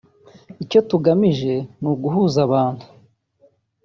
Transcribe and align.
Icyo 0.63 0.79
tugamije 0.89 1.53
ni 1.81 1.87
uguhuza 1.91 2.39
abantu 2.47 2.85